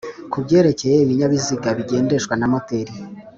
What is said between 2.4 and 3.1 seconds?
moteri